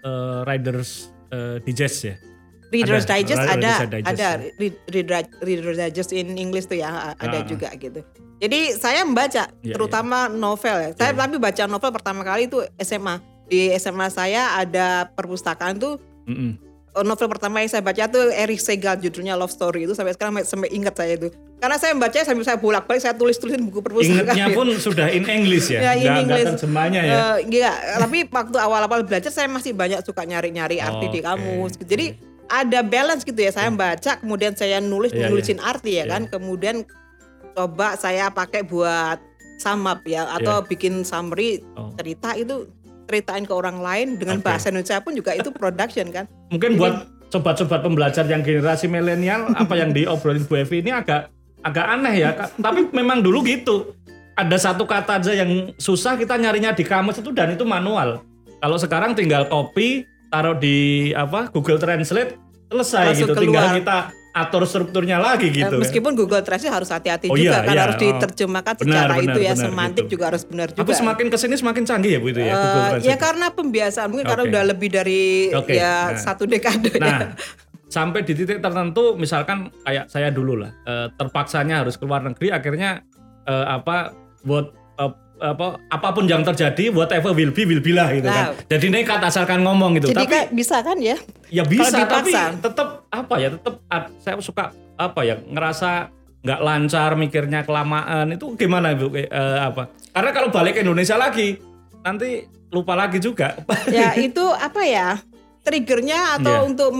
eh, 0.00 0.38
Riders 0.44 0.90
eh, 1.28 1.56
Digest 1.62 1.98
ya? 2.04 2.14
Reader's 2.68 3.02
Ada, 3.02 3.14
Digest 3.16 3.40
ada, 3.40 3.66
Digest, 3.88 4.06
ada 4.06 4.22
ya. 4.22 4.30
Read- 4.54 4.82
Reader- 4.86 5.30
Reader's 5.40 5.78
Digest 5.80 6.10
in 6.12 6.34
English 6.34 6.66
tuh 6.66 6.78
ya 6.78 7.14
ada 7.14 7.38
Ah. 7.38 7.42
juga 7.42 7.66
gitu. 7.74 7.98
Jadi 8.38 8.60
saya 8.72 9.02
membaca 9.02 9.50
Iya, 9.60 9.74
terutama 9.74 10.26
novel 10.26 10.76
ya. 10.80 10.90
Saya 10.92 11.10
Iya. 11.10 11.18
tapi 11.20 11.36
baca 11.36 11.62
novel 11.66 11.90
pertama 11.90 12.22
kali 12.22 12.46
itu 12.46 12.58
SMA. 12.76 13.18
Di 13.50 13.74
SMA 13.74 14.06
saya 14.08 14.56
ada 14.56 15.10
perpustakaan 15.10 15.74
tuh 15.74 15.98
Mm-mm. 16.24 16.54
eh, 16.88 17.02
novel 17.02 17.26
pertama 17.26 17.58
yang 17.58 17.68
saya 17.68 17.82
baca 17.82 18.06
tuh 18.06 18.30
Eric 18.30 18.58
Segal 18.58 18.96
judulnya 18.96 19.34
Love 19.34 19.50
Story 19.50 19.84
itu 19.84 19.92
sampai 19.92 20.14
sekarang 20.14 20.38
sampai 20.40 20.70
ingat 20.70 20.94
saya 20.94 21.18
itu. 21.18 21.28
Karena 21.58 21.76
saya 21.76 21.92
membaca 21.92 22.16
sambil 22.16 22.40
saya 22.40 22.56
bolak-balik 22.56 22.98
saya 22.98 23.12
tulis-tulisin 23.12 23.60
buku 23.60 23.82
perpustakaan. 23.82 24.32
Ingatnya 24.32 24.46
pun 24.50 24.70
sudah 24.72 25.10
in 25.10 25.28
English 25.28 25.68
ya, 25.68 25.82
Ya, 25.86 25.92
in 25.92 26.06
nggak, 26.06 26.18
English. 26.22 26.46
terjemahnya 26.56 27.00
ya. 27.02 27.12
Eh, 27.12 27.36
iya, 27.52 27.70
tapi 27.98 28.24
waktu 28.24 28.56
awal-awal 28.56 29.02
belajar 29.02 29.28
saya 29.28 29.44
masih 29.46 29.74
banyak 29.74 30.00
suka 30.00 30.24
nyari-nyari 30.24 30.78
arti 30.78 31.10
di 31.10 31.20
kamus. 31.20 31.76
gitu. 31.76 31.90
Jadi 31.90 32.06
ada 32.46 32.80
balance 32.80 33.22
gitu 33.22 33.36
ya. 33.36 33.50
Saya 33.50 33.68
baca, 33.68 34.16
kemudian 34.16 34.54
saya 34.54 34.80
nulis, 34.80 35.10
Iya, 35.10 35.28
nulisin 35.28 35.60
arti 35.60 35.98
ya 35.98 35.98
Iya. 36.00 36.04
kan. 36.08 36.22
Kemudian 36.30 36.86
coba 37.52 37.92
saya 37.94 38.30
pakai 38.30 38.62
buat 38.62 39.20
sum 39.56 39.84
up 39.84 40.00
ya 40.02 40.32
atau 40.32 40.64
bikin 40.64 41.04
summary. 41.04 41.60
Oh. 41.76 41.92
cerita 41.92 42.32
itu 42.32 42.72
ceritain 43.10 43.42
ke 43.42 43.50
orang 43.50 43.82
lain 43.82 44.14
dengan 44.14 44.38
Oke. 44.38 44.46
bahasa 44.46 44.70
Indonesia 44.70 45.02
pun 45.02 45.18
juga 45.18 45.34
itu 45.34 45.50
production 45.50 46.06
kan. 46.14 46.30
Mungkin 46.54 46.78
buat 46.78 47.10
sobat-sobat 47.34 47.82
pembelajar 47.82 48.22
yang 48.30 48.46
generasi 48.46 48.86
milenial 48.86 49.50
apa 49.58 49.74
yang 49.74 49.90
diobrolin 49.90 50.46
Bu 50.46 50.62
Evi 50.62 50.86
ini 50.86 50.94
agak 50.94 51.34
agak 51.66 51.86
aneh 51.98 52.14
ya, 52.22 52.30
tapi 52.62 52.86
memang 52.94 53.18
dulu 53.20 53.42
gitu. 53.42 53.98
Ada 54.38 54.72
satu 54.72 54.86
kata 54.86 55.20
aja 55.20 55.34
yang 55.36 55.74
susah 55.76 56.16
kita 56.16 56.38
nyarinya 56.38 56.72
di 56.72 56.86
kamus 56.86 57.20
itu 57.20 57.34
dan 57.34 57.52
itu 57.52 57.66
manual. 57.66 58.24
Kalau 58.62 58.78
sekarang 58.80 59.12
tinggal 59.12 59.44
copy, 59.50 60.08
taruh 60.32 60.56
di 60.56 61.10
apa 61.12 61.52
Google 61.52 61.76
Translate, 61.76 62.38
selesai 62.72 63.04
Langsung 63.12 63.28
gitu. 63.28 63.32
Tinggal 63.36 63.64
keluar. 63.68 63.78
kita 63.82 63.98
atur 64.40 64.62
strukturnya 64.64 65.16
lagi 65.16 65.46
Eh, 65.46 65.54
gitu. 65.54 65.70
kan. 65.70 65.80
meskipun 65.80 66.12
Google 66.14 66.40
Translate 66.40 66.72
harus 66.72 66.88
hati-hati 66.88 67.26
Oh 67.26 67.34
juga 67.34 67.56
iya, 67.56 67.62
kan 67.62 67.74
iya. 67.74 67.82
harus 67.82 67.96
Oh. 67.96 68.02
diterjemahkan 68.02 68.74
Benar, 68.74 68.84
secara 68.86 69.14
benar, 69.14 69.26
itu 69.26 69.38
ya 69.38 69.52
benar, 69.52 69.62
semantik 69.62 70.04
gitu. 70.04 70.12
juga 70.12 70.24
harus 70.26 70.42
benar 70.44 70.68
juga. 70.68 70.80
Tapi 70.80 70.92
semakin 70.94 71.26
ke 71.26 71.36
sini 71.36 71.54
semakin 71.54 71.82
canggih 71.84 72.10
ya 72.10 72.18
Bu 72.18 72.28
itu 72.28 72.40
ya 72.40 72.52
Google 72.52 72.72
Translate. 72.82 73.04
ya 73.04 73.16
karena 73.16 73.46
pembiasaan 73.50 74.06
mungkin 74.08 74.26
karena 74.26 74.42
Oke. 74.42 74.50
udah 74.50 74.62
lebih 74.66 74.88
dari 74.90 75.22
Oke, 75.52 75.72
ya 75.72 75.94
nah. 76.06 76.16
satu 76.16 76.42
dekade 76.44 76.90
ya. 76.90 77.00
Nah, 77.00 77.18
sampai 77.86 78.22
di 78.22 78.32
titik 78.32 78.58
tertentu, 78.58 79.14
misalkan 79.14 79.58
kayak 79.82 80.06
saya 80.06 80.30
dulu 80.30 80.54
lah, 80.56 80.70
eh, 80.80 81.10
terpaksanya 81.12 81.82
harus 81.82 81.94
keluar 81.94 82.20
negeri, 82.20 82.50
akhirnya 82.50 83.02
eh, 83.42 83.66
apa, 83.66 84.14
buat 84.40 84.70
eh, 84.96 85.12
apa, 85.40 85.80
apa 85.88 86.08
pun 86.12 86.28
yang 86.28 86.44
terjadi, 86.44 86.92
whatever 86.92 87.32
will 87.32 87.50
be, 87.50 87.64
will 87.64 87.80
be 87.80 87.90
lah 87.90 88.12
gitu 88.12 88.28
Nah. 88.28 88.52
kan. 88.52 88.68
Jadi 88.68 88.86
nekat 88.92 89.20
asalkan 89.20 89.64
ngomong 89.64 89.96
gitu. 89.96 90.12
Jadi 90.12 90.20
Tapi 90.20 90.28
kan 90.28 90.44
bisa 90.52 90.76
kan 90.84 90.96
ya? 91.00 91.16
ya 91.48 91.64
bisa, 91.64 92.04
tapi 92.04 92.30
tetap 92.60 93.08
apa 93.08 93.34
ya, 93.36 93.48
tetap 93.56 93.74
saya 94.20 94.36
suka 94.38 94.70
apa 94.94 95.20
ya, 95.24 95.40
ngerasa 95.40 96.12
nggak 96.40 96.60
lancar 96.60 97.10
mikirnya 97.16 97.60
kelamaan 97.64 98.32
itu 98.32 98.52
gimana 98.56 98.92
bu? 98.92 99.12
Eh, 99.12 99.28
apa? 99.58 99.88
Karena 100.12 100.30
kalau 100.30 100.48
balik 100.48 100.76
ke 100.76 100.80
Indonesia 100.80 101.16
lagi, 101.16 101.56
nanti 102.00 102.44
lupa 102.70 102.94
lagi 102.94 103.18
juga. 103.18 103.56
Ya 103.90 104.14
itu 104.28 104.44
apa 104.44 104.80
ya? 104.84 105.18
Triggernya 105.60 106.40
atau 106.40 106.56
Iya. 106.56 106.66
untuk 106.66 106.90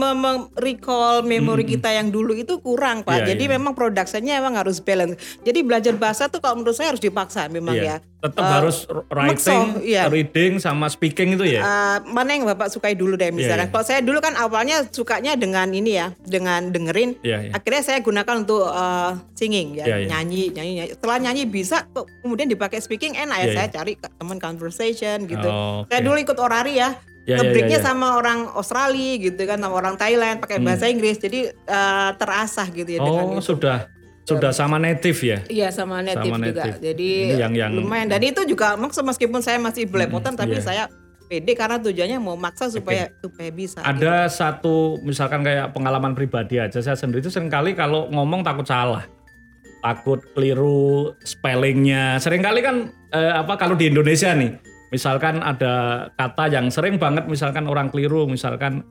recall 0.54 1.24
memori 1.24 1.64
kita 1.64 1.88
yang 1.88 2.12
dulu 2.12 2.36
itu 2.36 2.60
kurang 2.60 3.00
pak. 3.00 3.24
Iya, 3.24 3.26
Jadi 3.32 3.44
iya. 3.48 3.52
memang 3.56 3.72
produksinya 3.72 4.36
emang 4.36 4.52
harus 4.54 4.78
balance. 4.78 5.16
Jadi 5.40 5.64
belajar 5.64 5.96
bahasa 5.96 6.28
tuh 6.28 6.38
kalau 6.38 6.60
menurut 6.60 6.76
saya 6.76 6.92
harus 6.92 7.00
dipaksa 7.00 7.48
memang 7.48 7.72
Iya. 7.74 7.96
ya. 7.96 7.96
Tetap 8.20 8.44
Eh, 8.44 8.52
harus 8.52 8.76
writing, 9.08 9.32
makso, 9.32 9.80
iya. 9.80 10.04
reading, 10.04 10.60
sama 10.60 10.92
speaking 10.92 11.40
itu 11.40 11.56
ya. 11.56 11.64
Eh, 11.64 11.96
mana 12.04 12.36
yang 12.36 12.44
bapak 12.44 12.68
sukai 12.68 12.92
dulu 12.92 13.16
deh 13.16 13.32
misalnya. 13.32 13.64
iya. 13.64 13.72
Kalau 13.72 13.80
saya 13.80 14.04
dulu 14.04 14.20
kan 14.20 14.36
awalnya 14.36 14.84
sukanya 14.86 15.40
dengan 15.40 15.72
ini 15.72 15.96
ya, 15.96 16.12
dengan 16.20 16.68
dengerin. 16.68 17.16
Iya, 17.24 17.48
iya. 17.48 17.50
Akhirnya 17.56 17.80
saya 17.80 18.04
gunakan 18.04 18.44
untuk 18.44 18.68
eh, 18.68 19.10
singing 19.32 19.72
ya, 19.74 19.88
Iya, 19.88 19.96
iya. 20.04 20.08
nyanyi, 20.12 20.52
nyanyi, 20.52 20.72
nyanyi. 20.76 20.90
Setelah 20.92 21.16
nyanyi 21.18 21.48
bisa, 21.48 21.88
kemudian 22.20 22.44
dipakai 22.44 22.76
speaking 22.78 23.16
enak 23.16 23.40
ya. 23.40 23.40
Iya, 23.40 23.54
saya 23.56 23.66
iya. 23.66 23.72
cari 23.72 23.92
teman 23.96 24.36
conversation 24.36 25.16
gitu. 25.24 25.48
Oh, 25.48 25.88
Saya 25.88 26.00
oke. 26.00 26.06
dulu 26.06 26.18
ikut 26.20 26.36
orari 26.36 26.76
ya. 26.76 26.92
Iya, 27.20 27.36
iya, 27.36 27.36
Ngebreaknya 27.38 27.68
iya, 27.70 27.80
iya. 27.80 27.86
sama 27.86 28.16
orang 28.16 28.48
Australia 28.52 29.12
gitu 29.20 29.42
kan, 29.44 29.60
sama 29.60 29.74
orang 29.76 29.94
Thailand 29.94 30.40
pakai 30.40 30.58
bahasa 30.58 30.88
Inggris. 30.88 31.16
Jadi 31.16 31.40
eh, 31.48 32.10
terasah 32.16 32.66
gitu 32.70 32.88
ya 32.88 32.98
dengan 32.98 33.24
Hmm. 33.28 33.36
Oh, 33.36 33.38
itu. 33.38 33.50
sudah 33.50 33.78
sudah 34.22 34.50
sama 34.50 34.78
native 34.78 35.18
ya. 35.20 35.38
Iya 35.44 35.68
sama 35.68 36.00
native 36.00 36.30
Sama 36.30 36.46
juga. 36.46 36.62
native. 36.64 36.76
Jadi 36.80 37.10
yang- 37.34 37.52
yang- 37.52 37.74
lumayan. 37.74 38.06
Dan 38.06 38.22
itu 38.22 38.46
juga 38.46 38.74
maksud 38.74 39.02
meskipun 39.02 39.40
saya 39.40 39.58
masih 39.58 39.84
belepotan 39.84 40.32
tapi 40.32 40.54
iya. 40.54 40.62
saya 40.62 40.82
pede 41.26 41.52
karena 41.52 41.78
tujuannya 41.78 42.18
mau 42.18 42.34
maksa 42.34 42.66
supaya 42.66 43.10
supaya 43.16 43.50
bisa. 43.50 43.78
gitu. 43.78 43.86
Ada 43.86 44.26
satu 44.26 44.74
misalkan 45.00 45.42
kayak 45.42 45.70
pengalaman 45.70 46.14
pribadi 46.14 46.56
aja 46.56 46.78
saya 46.78 46.94
sendiri 46.94 47.20
itu 47.20 47.28
sering 47.28 47.46
kali 47.46 47.74
kalau 47.74 48.06
ngomong 48.08 48.40
takut 48.40 48.64
salah. 48.64 49.02
Takut 49.80 50.20
keliru 50.32 51.14
spellingnya. 51.20 52.16
Seringkali 52.16 52.60
kan 52.60 52.76
eh, 53.10 53.32
apa 53.32 53.56
kalau 53.56 53.74
di 53.74 53.88
Indonesia 53.88 54.30
nih, 54.30 54.52
misalkan 54.90 55.40
ada 55.40 55.72
kata 56.12 56.44
yang 56.48 56.66
sering 56.68 56.94
banget 56.96 57.24
misalkan 57.24 57.64
orang 57.64 57.88
keliru, 57.88 58.26
misalkan 58.26 58.82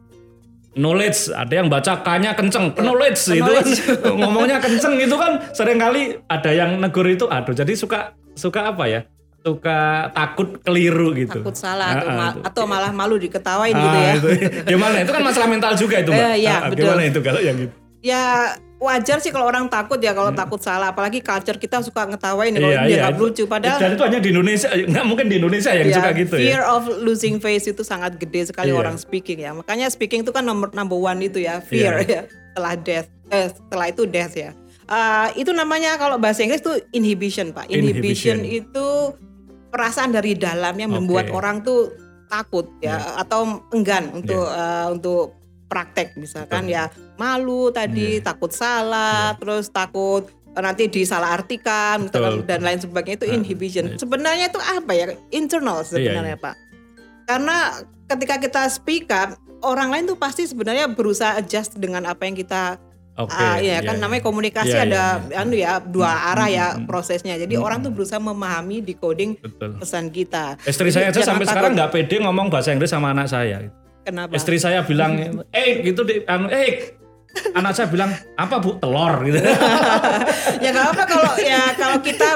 knowledge, 0.74 1.30
ada 1.30 1.54
yang 1.54 1.68
baca 1.68 2.00
K-nya 2.00 2.32
kenceng, 2.34 2.72
knowledge 2.76 3.20
itu 3.32 3.44
kan 3.44 3.66
ngomongnya 4.20 4.58
kenceng 4.58 4.96
itu 4.98 5.14
kan 5.14 5.42
sering 5.52 5.78
kali 5.78 6.18
ada 6.26 6.50
yang 6.50 6.78
negur 6.78 7.04
itu 7.04 7.26
aduh 7.26 7.52
jadi 7.52 7.74
suka 7.74 8.14
suka 8.34 8.70
apa 8.70 8.86
ya? 8.86 9.02
Suka 9.40 10.12
takut 10.12 10.60
keliru 10.60 11.16
gitu. 11.16 11.40
takut 11.40 11.56
salah 11.56 11.96
atau, 11.96 12.08
Ah, 12.08 12.12
ah, 12.12 12.18
ma- 12.20 12.38
atau 12.44 12.64
malah 12.68 12.92
malu 12.92 13.16
diketawain 13.16 13.72
Ah, 13.72 13.82
gitu 13.82 13.98
ya. 13.98 14.12
itu. 14.14 14.28
Gimana? 14.68 14.96
Itu 15.00 15.12
kan 15.12 15.24
masalah 15.24 15.48
mental 15.48 15.80
juga 15.80 15.96
itu, 15.96 16.12
Mbak. 16.12 16.28
Ah, 16.28 16.36
ah, 16.36 16.60
betul. 16.68 16.84
Gimana 16.84 17.02
itu 17.08 17.20
kalau 17.24 17.40
yang 17.40 17.56
gitu? 17.56 17.72
Ya 18.00 18.52
wajar 18.80 19.20
sih 19.20 19.28
kalau 19.28 19.44
orang 19.46 19.68
takut 19.68 20.00
ya 20.00 20.12
kalau 20.12 20.32
takut 20.32 20.58
salah 20.58 20.90
apalagi 20.90 21.20
culture 21.20 21.56
kita 21.56 21.80
suka 21.80 22.08
ngetawain 22.08 22.52
kalau 22.54 22.64
Hmm. 22.66 22.80
Iya, 22.80 22.88
dianggap 23.04 23.14
itu- 23.14 23.24
lucu 23.26 23.44
padahal 23.46 23.78
Dan 23.78 23.90
itu 23.92 24.04
hanya 24.04 24.20
di 24.20 24.30
Indonesia, 24.30 24.68
nggak 24.72 25.06
mungkin 25.06 25.26
di 25.28 25.36
Indonesia 25.36 25.72
yang 25.72 25.86
ya, 25.86 25.96
suka 25.96 26.10
gitu 26.16 26.36
fear 26.38 26.62
ya. 26.62 26.72
of 26.72 26.84
losing 26.98 27.36
face 27.38 27.68
itu 27.68 27.84
sangat 27.84 28.16
gede 28.16 28.48
sekali 28.48 28.72
Iya. 28.72 28.80
orang 28.80 28.96
speaking 28.96 29.38
ya. 29.38 29.52
Makanya 29.52 29.88
speaking 29.88 30.24
itu 30.24 30.32
kan 30.32 30.42
nomor 30.42 30.72
number 30.72 30.96
one 30.96 31.20
itu 31.20 31.40
ya, 31.40 31.60
fear 31.62 32.00
Iya. 32.00 32.08
ya. 32.08 32.22
Setelah 32.50 32.74
death, 32.78 33.08
eh, 33.30 33.48
setelah 33.50 33.86
itu 33.86 34.04
death 34.06 34.34
ya. 34.34 34.52
Eh, 34.86 35.28
itu 35.38 35.52
namanya 35.52 35.96
kalau 35.96 36.16
bahasa 36.16 36.42
Inggris 36.42 36.60
itu 36.60 36.74
inhibition 36.92 37.52
pak. 37.52 37.68
Inhibition, 37.68 38.40
Inhibition. 38.40 38.66
itu 38.66 38.88
perasaan 39.68 40.10
dari 40.10 40.34
dalam 40.34 40.74
yang 40.74 40.90
membuat. 40.90 41.28
Iya. 41.28 41.36
orang 41.36 41.62
tuh 41.62 41.94
takut 42.26 42.70
ya 42.80 42.96
atau 43.18 43.44
enggan 43.70 44.14
untuk 44.14 44.46
eh, 44.46 44.88
untuk 44.88 45.39
praktek 45.70 46.18
misalkan 46.18 46.66
Betul. 46.66 46.74
ya 46.74 46.84
malu 47.16 47.70
tadi 47.70 48.18
Iya. 48.18 48.26
takut 48.26 48.50
salah 48.50 49.38
terus 49.38 49.70
takut 49.70 50.26
eh, 50.28 50.60
nanti 50.60 50.86
disalah 50.86 51.38
artikan 51.38 52.10
Betul. 52.10 52.42
dan 52.44 52.60
lain 52.60 52.78
sebagainya 52.78 53.18
itu 53.18 53.28
Ah, 53.28 53.36
inhibition 53.38 53.86
iya. 53.86 53.96
sebenarnya 53.96 54.46
itu 54.48 54.60
apa 54.60 54.92
ya 54.92 55.06
internal 55.32 55.82
sebenarnya 55.82 56.34
iya. 56.34 56.42
pak 56.42 56.56
karena 57.24 57.58
ketika 58.08 58.36
kita 58.40 58.62
speak 58.68 59.06
up 59.08 59.38
orang 59.62 59.90
lain 59.90 60.04
tuh 60.06 60.18
pasti 60.18 60.44
sebenarnya 60.44 60.90
berusaha 60.90 61.38
adjust 61.38 61.76
dengan 61.76 62.04
apa 62.04 62.26
yang 62.26 62.34
kita 62.34 62.82
Oke. 63.14 63.36
ah, 63.36 63.60
ya 63.60 63.78
iya, 63.78 63.78
kan 63.84 64.00
iya. 64.00 64.02
namanya 64.02 64.24
komunikasi 64.24 64.72
Iya, 64.72 64.82
ada 64.82 65.04
iya, 65.20 65.28
iya. 65.30 65.38
anu 65.38 65.54
ya 65.54 65.72
dua 65.78 66.08
Hmm, 66.08 66.30
arah 66.32 66.48
hmm, 66.48 66.56
ya 66.56 66.68
hmm, 66.72 66.86
prosesnya 66.88 67.36
jadi 67.36 67.52
Hmm, 67.54 67.68
orang 67.68 67.80
tuh 67.84 67.92
berusaha 67.92 68.16
memahami 68.18 68.80
decoding 68.80 69.36
Betul. 69.36 69.76
pesan 69.76 70.08
kita 70.08 70.56
Istri 70.64 70.88
Jadi 70.88 70.96
saya 70.96 71.06
aja 71.12 71.22
sampai 71.22 71.44
takut. 71.44 71.52
sekarang 71.52 71.72
nggak 71.76 71.92
pede 71.92 72.16
ngomong 72.18 72.48
bahasa 72.48 72.72
Inggris 72.72 72.88
sama 72.88 73.12
anak 73.12 73.28
saya. 73.28 73.68
Kenapa? 74.04 74.36
Istri 74.36 74.58
saya 74.60 74.84
bilang, 74.84 75.18
eh 75.56 75.82
gitu 75.84 76.04
deh, 76.04 76.24
anu, 76.28 76.52
eh 76.52 76.99
anak 77.54 77.72
saya 77.78 77.88
bilang 77.90 78.12
apa 78.36 78.56
bu 78.62 78.78
telur 78.82 79.14
gitu. 79.26 79.40
ya 80.64 80.70
nggak 80.74 80.88
apa 80.96 81.04
kalau 81.08 81.34
ya 81.40 81.62
kalau 81.78 81.98
kita 82.02 82.30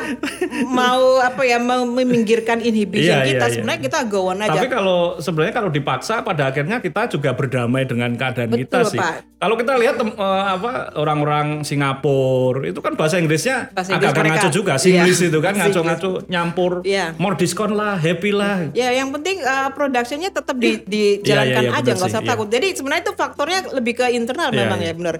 mau 0.69 1.19
apa 1.19 1.41
ya 1.43 1.57
mau 1.59 1.83
meminggirkan 1.85 2.61
inhibition 2.63 3.13
Iya, 3.13 3.35
kita 3.35 3.45
iya, 3.45 3.53
sebenarnya 3.57 3.81
kita 3.83 3.99
go 4.07 4.31
on 4.31 4.39
aja. 4.41 4.53
Tapi 4.57 4.67
kalau 4.69 5.17
sebenarnya 5.19 5.53
kalau 5.53 5.69
dipaksa 5.73 6.21
pada 6.21 6.49
akhirnya 6.49 6.79
kita 6.79 7.09
juga 7.11 7.33
berdamai 7.35 7.83
dengan 7.85 8.13
keadaan 8.15 8.53
Betul, 8.53 8.61
kita 8.65 8.79
sih. 8.89 8.99
Pak. 8.99 9.33
Kalau 9.43 9.55
kita 9.59 9.75
lihat 9.75 9.95
eh, 9.99 10.43
apa 10.55 10.95
orang-orang 10.95 11.67
Singapura 11.67 12.63
itu 12.63 12.79
kan 12.79 12.95
bahasa 12.95 13.19
Inggrisnya 13.19 13.75
Bahasa 13.75 13.99
Inggris 13.99 14.15
agak 14.15 14.23
ngaco 14.23 14.49
juga, 14.55 14.73
Iya. 14.79 14.83
Singlish 14.83 15.21
itu 15.27 15.39
kan 15.43 15.53
ngaco-ngaco 15.59 16.09
nyampur. 16.31 16.71
Iya. 16.87 17.11
More 17.19 17.35
diskon 17.35 17.75
lah, 17.75 17.99
happy 17.99 18.31
lah. 18.31 18.71
Ya, 18.71 18.95
yang 18.95 19.11
penting 19.11 19.43
uh, 19.43 19.67
productionnya 19.75 20.31
tetap 20.31 20.55
di, 20.55 20.79
dijalankan 20.87 21.59
Iya, 21.59 21.69
iya, 21.69 21.75
iya, 21.75 21.83
aja, 21.83 21.91
nggak 21.91 22.11
usah 22.11 22.23
iya. 22.23 22.29
takut. 22.31 22.47
Jadi 22.47 22.67
sebenarnya 22.79 23.03
itu 23.03 23.13
faktornya 23.19 23.59
lebih 23.75 23.93
ke 23.99 24.05
internal 24.15 24.49
Iya, 24.55 24.59
memang 24.63 24.79
iya. 24.79 24.82
Ya 24.83 24.93
benar. 24.93 25.15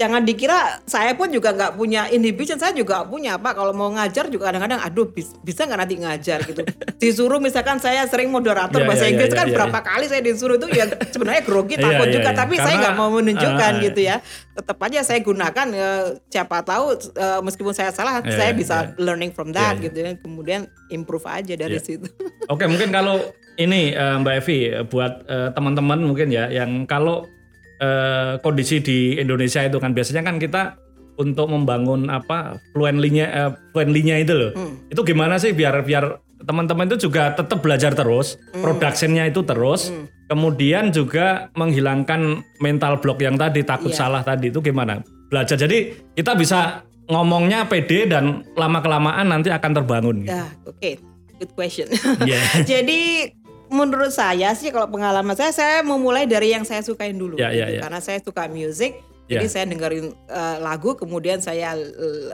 Jangan 0.00 0.24
dikira 0.24 0.80
saya 0.88 1.12
pun 1.12 1.28
juga 1.28 1.52
nggak 1.52 1.76
punya 1.76 2.08
inhibition, 2.08 2.56
saya 2.56 2.72
juga 2.72 3.04
punya 3.04 3.36
pak. 3.36 3.52
Kalau 3.52 3.76
mau 3.76 3.92
ngajar 3.92 4.32
juga 4.32 4.48
kadang-kadang, 4.48 4.80
aduh 4.80 5.12
bis- 5.12 5.36
bisa 5.44 5.68
nggak 5.68 5.76
nanti 5.76 6.00
ngajar 6.00 6.40
gitu. 6.48 6.64
Disuruh 7.04 7.36
misalkan 7.36 7.76
saya 7.76 8.08
sering 8.08 8.32
moderator 8.32 8.80
Iya, 8.80 8.88
bahasa 8.88 9.04
iya, 9.04 9.12
Inggris 9.12 9.28
iya, 9.28 9.36
kan 9.36 9.46
iya, 9.52 9.54
berapa 9.60 9.78
kali 9.84 10.08
saya 10.08 10.24
disuruh 10.24 10.56
itu 10.56 10.72
ya 10.72 10.88
sebenarnya 11.04 11.44
grogi 11.44 11.76
Iya, 11.76 11.84
takut 11.84 12.06
iya, 12.08 12.14
juga, 12.16 12.30
iya. 12.32 12.38
tapi 12.40 12.54
saya 12.56 12.66
Karena, 12.72 12.80
nggak 12.80 12.96
mau 12.96 13.10
menunjukkan 13.12 13.72
ah, 13.76 13.82
gitu 13.84 14.00
ya. 14.00 14.16
Tetap 14.56 14.78
aja 14.80 14.98
saya 15.04 15.20
gunakan 15.20 15.66
eh, 15.68 16.04
siapa 16.32 16.56
tahu 16.64 16.84
eh, 16.96 17.40
meskipun 17.44 17.74
saya 17.76 17.92
salah, 17.92 18.24
Iya, 18.24 18.32
saya 18.40 18.50
iya, 18.50 18.56
bisa 18.56 18.76
iya. 18.80 18.96
learning 18.96 19.36
from 19.36 19.52
that 19.52 19.76
Iya, 19.76 19.84
iya. 19.84 19.84
gitu 19.84 19.96
ya. 20.00 20.10
Kemudian 20.16 20.60
improve 20.88 21.28
aja 21.28 21.52
dari 21.52 21.76
Iya. 21.76 21.84
situ. 21.84 22.08
Oke, 22.48 22.64
mungkin 22.64 22.88
kalau 22.88 23.20
ini 23.60 23.92
eh, 23.92 24.16
Mbak 24.16 24.34
Evi 24.40 24.58
buat 24.88 25.28
eh, 25.28 25.52
teman-teman 25.52 26.00
mungkin 26.00 26.32
ya 26.32 26.48
yang 26.48 26.88
kalau 26.88 27.28
eh, 27.80 28.32
kondisi 28.38 28.78
di 28.78 29.16
Indonesia 29.16 29.64
itu 29.64 29.80
kan 29.80 29.90
biasanya 29.90 30.22
kan 30.22 30.36
kita 30.36 30.76
untuk 31.16 31.48
membangun 31.48 32.08
apa 32.08 32.56
fluently-nya 32.72 33.26
eh, 33.28 33.50
fluently-nya 33.72 34.16
itu 34.20 34.32
loh. 34.32 34.50
Hmm. 34.52 34.76
Itu 34.88 35.00
gimana 35.02 35.36
sih 35.36 35.52
biar 35.52 35.80
biar 35.82 36.04
teman-teman 36.40 36.88
itu 36.88 37.08
juga 37.08 37.36
tetap 37.36 37.60
belajar 37.60 37.92
terus, 37.92 38.40
Hmm. 38.52 38.64
production-nya 38.64 39.28
itu 39.28 39.44
terus, 39.44 39.92
kemudian 40.24 40.88
juga 40.88 41.52
menghilangkan 41.52 42.40
mental 42.60 42.96
block 42.96 43.20
yang 43.20 43.36
tadi 43.36 43.60
takut 43.60 43.92
Iya. 43.92 43.98
salah 44.00 44.22
tadi 44.24 44.48
itu 44.48 44.64
gimana? 44.64 45.04
Belajar. 45.28 45.60
Jadi 45.60 45.92
kita 46.16 46.32
bisa 46.32 46.80
ngomongnya 47.12 47.68
pede 47.68 48.08
dan 48.08 48.40
lama 48.56 48.80
kelamaan 48.80 49.28
nanti 49.28 49.52
akan 49.52 49.70
terbangun 49.74 50.24
gitu. 50.24 50.32
Ya, 50.32 50.46
oke, 50.64 50.90
good 51.36 51.52
question. 51.52 51.86
Iya. 52.24 52.40
Jadi 52.72 53.28
menurut 53.70 54.10
saya 54.10 54.50
sih 54.52 54.68
kalau 54.68 54.86
pengalaman 54.86 55.32
saya 55.32 55.50
saya 55.50 55.80
memulai 55.80 56.26
dari 56.26 56.50
yang 56.50 56.62
saya 56.62 56.82
sukain 56.82 57.14
dulu 57.14 57.34
Ya, 57.34 57.48
ya, 57.48 57.64
gitu. 57.64 57.78
ya. 57.78 57.80
karena 57.80 58.00
saya 58.00 58.18
suka 58.18 58.44
music. 58.46 58.98
Ya. 59.24 59.38
Jadi 59.38 59.46
saya 59.48 59.64
dengerin 59.64 60.10
uh, 60.26 60.56
lagu 60.58 60.92
kemudian 60.92 61.38
saya 61.38 61.78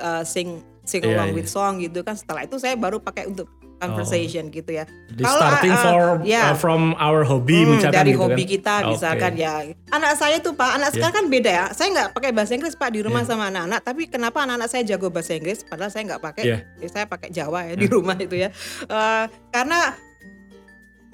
uh, 0.00 0.25
sing 0.25 0.59
sing 0.83 1.02
Ya, 1.02 1.12
along 1.12 1.31
ya. 1.31 1.35
with 1.37 1.47
song 1.47 1.78
gitu 1.78 2.00
kan. 2.00 2.14
Setelah 2.14 2.43
itu 2.43 2.57
saya 2.57 2.73
baru 2.73 2.97
pakai 2.99 3.28
untuk 3.28 3.52
conversation 3.76 4.49
gitu 4.49 4.73
ya. 4.73 4.88
Jadi 5.07 5.21
Kalau, 5.21 5.37
starting 5.37 5.69
uh, 5.69 5.76
uh, 5.76 5.85
for 5.85 6.05
ya. 6.25 6.43
uh, 6.49 6.57
from 6.57 6.97
our 6.97 7.21
hobby 7.23 7.61
Hmm, 7.61 7.76
misalkan 7.76 7.93
dari 7.95 8.11
gitu 8.11 8.23
hobi 8.23 8.43
kan. 8.43 8.52
kita 8.57 8.75
Oke. 8.78 8.88
misalkan 8.90 9.33
ya 9.37 9.52
anak 9.90 10.12
saya 10.16 10.37
tuh 10.40 10.57
pak 10.57 10.71
anak 10.73 10.90
sekarang 10.90 11.14
kan 11.14 11.26
beda 11.28 11.50
ya 11.52 11.64
saya 11.71 11.88
nggak 11.93 12.09
pakai 12.11 12.31
bahasa 12.33 12.57
Inggris 12.57 12.73
pak 12.73 12.88
di 12.88 13.05
rumah 13.05 13.21
Iya. 13.21 13.28
sama 13.28 13.45
anak-anak 13.47 13.81
tapi 13.83 14.02
kenapa 14.07 14.38
anak-anak 14.43 14.69
saya 14.71 14.83
jago 14.87 15.12
bahasa 15.12 15.37
Inggris 15.37 15.61
padahal 15.62 15.93
saya 15.93 16.02
nggak 16.07 16.23
pakai. 16.25 16.43
Ya, 16.49 16.59
saya 16.88 17.05
pakai 17.05 17.28
Jawa 17.28 17.61
ya 17.66 17.75
di 17.75 17.87
rumah 17.87 18.16
itu 18.16 18.37
ya 18.38 18.49
Eh, 18.83 19.25
karena 19.50 19.93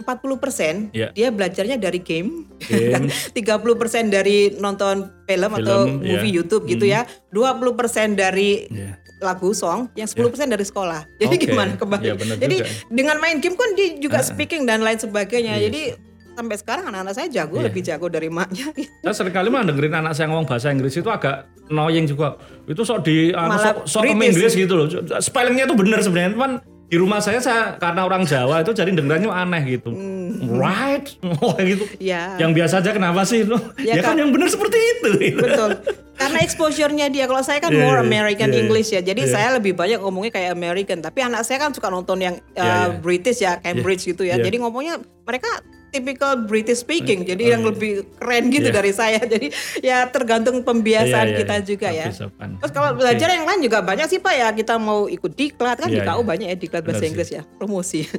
40% 0.02 0.90
Iya. 0.90 1.08
dia 1.10 1.28
belajarnya 1.28 1.76
dari 1.76 1.98
game, 1.98 2.46
Game. 2.60 3.08
30% 3.36 4.06
dari 4.08 4.52
nonton 4.54 5.08
film, 5.24 5.50
atau 5.54 5.86
Film, 5.86 6.02
movie 6.02 6.28
iya. 6.28 6.36
YouTube 6.36 6.64
gitu 6.66 6.84
ya, 6.84 7.02
20% 7.30 8.14
dari 8.14 8.66
Iya. 8.66 8.98
lagu 9.18 9.50
song, 9.52 9.86
yang 9.94 10.06
10% 10.06 10.50
dari 10.50 10.62
sekolah. 10.62 11.06
Jadi 11.22 11.36
Oke. 11.36 11.44
gimana 11.48 11.72
kembali? 11.74 12.02
Iya, 12.02 12.14
benar 12.14 12.36
Jadi 12.36 12.56
juga. 12.58 12.70
dengan 12.90 13.16
main 13.18 13.38
game 13.38 13.54
kan 13.54 13.70
dia 13.72 13.88
juga 13.96 14.18
Ah. 14.18 14.26
speaking 14.26 14.62
dan 14.62 14.82
lain 14.82 14.98
sebagainya. 14.98 15.56
Iya. 15.56 15.70
Jadi 15.70 15.82
sampai 16.32 16.56
sekarang 16.56 16.88
anak-anak 16.88 17.12
saya 17.12 17.28
jago 17.28 17.56
Iya. 17.56 17.64
lebih 17.68 17.82
jago 17.82 18.06
dari 18.08 18.28
maknya. 18.28 18.72
Saya 19.04 19.14
sering 19.14 19.30
kali 19.30 19.46
mah 19.46 19.62
dengerin 19.62 19.92
anak 19.94 20.16
saya 20.16 20.26
ngomong 20.26 20.48
bahasa 20.48 20.72
Inggris 20.72 20.96
itu 20.96 21.04
agak 21.06 21.44
annoying 21.68 22.08
juga. 22.08 22.40
Itu 22.64 22.82
sok 22.82 23.04
di 23.04 23.30
Malah 23.30 23.84
sok, 23.84 24.00
British. 24.00 24.32
Inggris 24.32 24.52
gitu 24.56 24.72
loh. 24.72 24.86
Spellingnya 25.18 25.68
itu 25.68 25.76
bener 25.76 26.00
sebenarnya, 26.00 26.32
cuman 26.32 26.52
di 26.92 27.00
rumah 27.00 27.24
saya 27.24 27.40
saya 27.40 27.80
karena 27.80 28.04
orang 28.04 28.28
Jawa 28.28 28.60
itu 28.60 28.76
jadi 28.76 28.92
dengerannya 28.92 29.32
aneh 29.32 29.62
gitu. 29.64 29.96
Right? 30.44 31.08
Oh 31.40 31.56
gitu. 31.56 31.88
Ya. 31.96 32.36
Yang 32.36 32.52
biasa 32.52 32.84
aja 32.84 32.92
kenapa 32.92 33.24
sih 33.24 33.48
itu? 33.48 33.56
Ya, 33.80 33.96
Ya, 33.96 34.04
kan 34.04 34.12
Kak. 34.12 34.20
yang 34.20 34.28
bener 34.28 34.52
seperti 34.52 34.76
itu. 34.76 35.08
gitu. 35.16 35.40
Betul. 35.40 35.80
Karena 36.12 36.38
exposure-nya 36.44 37.08
dia. 37.08 37.24
Kalau 37.24 37.40
saya 37.40 37.64
kan 37.64 37.72
Iya, 37.72 37.80
more 37.80 37.96
iya, 37.96 38.04
American 38.04 38.52
iya, 38.52 38.54
iya. 38.54 38.60
English 38.60 38.90
ya. 38.92 39.00
Jadi 39.00 39.24
Iya. 39.24 39.32
saya 39.32 39.48
lebih 39.56 39.72
banyak 39.72 40.04
ngomongnya 40.04 40.36
kayak 40.36 40.52
American. 40.52 41.00
Tapi 41.00 41.18
anak 41.24 41.48
saya 41.48 41.64
kan 41.64 41.72
suka 41.72 41.88
nonton 41.88 42.20
yang 42.20 42.36
uh, 42.52 42.60
Iya, 42.60 42.76
iya. 42.76 42.86
British 43.00 43.40
ya, 43.40 43.56
Cambridge 43.56 44.04
gitu 44.04 44.28
ya. 44.28 44.36
Iya. 44.36 44.44
Jadi 44.44 44.56
ngomongnya 44.60 45.00
mereka 45.24 45.48
typical 45.92 46.42
British 46.42 46.80
speaking. 46.80 47.22
Jadi 47.22 47.42
Oh, 47.42 47.50
yang 47.52 47.62
iya. 47.62 47.68
lebih 47.68 47.92
keren 48.16 48.44
gitu 48.48 48.68
Iya. 48.68 48.74
dari 48.74 48.92
saya. 48.92 49.20
Jadi 49.32 49.52
ya 49.80 50.08
tergantung 50.08 50.60
pembiasaan 50.60 51.26
Iya, 51.28 51.32
iya, 51.32 51.40
kita 51.44 51.54
iya. 51.54 51.62
juga 51.62 51.88
ya. 51.90 52.06
Terus 52.08 52.72
kalau 52.72 52.96
belajar 52.96 53.28
yang 53.28 53.44
lain 53.44 53.60
juga 53.60 53.78
banyak 53.78 54.06
sih 54.08 54.18
Pak 54.18 54.34
ya. 54.34 54.48
Kita 54.50 54.74
mau 54.76 55.04
ikut 55.06 55.32
diklat 55.32 55.76
kan 55.76 55.86
di 55.86 56.00
Iya, 56.00 56.08
KU 56.08 56.18
iya. 56.18 56.26
banyak 56.26 56.46
ya 56.48 56.56
diklat 56.56 56.82
bahasa 56.82 56.96
Benar 56.96 57.04
sih. 57.04 57.10
Inggris 57.12 57.28
ya. 57.30 57.42
Promosi. 57.52 58.00